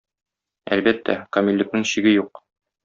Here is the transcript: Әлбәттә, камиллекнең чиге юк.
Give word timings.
Әлбәттә, 0.77 1.19
камиллекнең 1.39 1.89
чиге 1.93 2.17
юк. 2.19 2.45